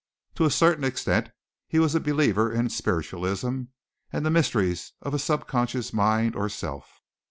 [0.33, 1.29] To a certain extent
[1.67, 3.61] he was a believer in spiritualism
[4.11, 7.01] and the mysteries of a subconscious mind or self.